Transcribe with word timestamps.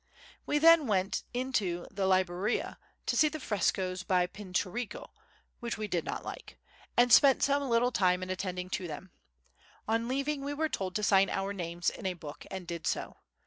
We 0.47 0.57
then 0.57 0.87
went 0.87 1.21
into 1.31 1.85
the 1.91 2.07
Libreria 2.07 2.77
to 3.05 3.15
see 3.15 3.29
the 3.29 3.39
frescoes 3.39 4.01
by 4.01 4.25
Pinturicchio—which 4.25 5.77
we 5.77 5.87
did 5.87 6.05
not 6.05 6.25
like—and 6.25 7.13
spent 7.13 7.43
some 7.43 7.69
little 7.69 7.91
time 7.91 8.23
in 8.23 8.31
attending 8.31 8.71
to 8.71 8.87
them. 8.87 9.11
On 9.87 10.07
leaving 10.07 10.41
we 10.41 10.55
were 10.55 10.69
told 10.69 10.95
to 10.95 11.03
sign 11.03 11.29
our 11.29 11.53
names 11.53 11.91
in 11.91 12.07
a 12.07 12.15
book 12.15 12.47
and 12.49 12.65
did 12.65 12.87
so. 12.87 13.17